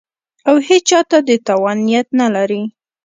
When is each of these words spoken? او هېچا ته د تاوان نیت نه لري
او 0.49 0.55
هېچا 0.67 0.99
ته 1.09 1.17
د 1.27 1.29
تاوان 1.47 1.77
نیت 1.87 2.07
نه 2.19 2.27
لري 2.35 2.61